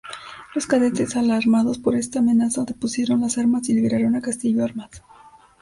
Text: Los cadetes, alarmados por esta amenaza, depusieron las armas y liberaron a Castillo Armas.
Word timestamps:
Los 0.55 0.65
cadetes, 0.65 1.15
alarmados 1.15 1.77
por 1.77 1.93
esta 1.95 2.17
amenaza, 2.17 2.63
depusieron 2.63 3.21
las 3.21 3.37
armas 3.37 3.69
y 3.69 3.75
liberaron 3.75 4.15
a 4.15 4.21
Castillo 4.21 4.63
Armas. 4.65 5.03